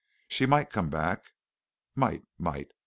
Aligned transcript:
She 0.27 0.47
might 0.47 0.71
come 0.71 0.89
back. 0.89 1.25
Might! 1.95 2.23
Might! 2.39 2.71